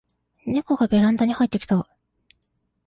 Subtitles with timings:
[0.47, 1.87] ネコがベランダに入ってきた